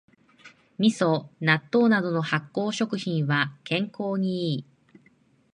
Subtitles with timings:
[0.79, 4.65] みそ、納豆などの発酵食品は健康にいい